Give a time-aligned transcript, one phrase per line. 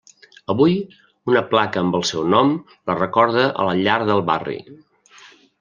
[0.53, 0.71] Avui
[1.33, 2.51] una placa amb el seu nom
[2.91, 4.61] la recorda a la llar del barri.